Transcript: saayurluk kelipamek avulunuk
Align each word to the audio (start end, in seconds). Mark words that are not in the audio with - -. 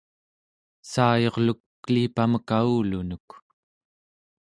saayurluk 0.91 1.59
kelipamek 1.83 2.47
avulunuk 2.57 3.27